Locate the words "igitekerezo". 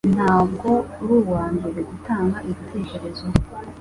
2.51-3.25